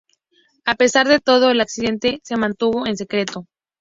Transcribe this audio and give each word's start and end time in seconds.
A 0.65 0.73
pesar 0.73 1.07
de 1.07 1.19
todo, 1.19 1.51
el 1.51 1.61
accidente 1.61 2.21
se 2.23 2.35
mantuvo 2.35 2.87
en 2.87 2.97
secreto. 2.97 3.45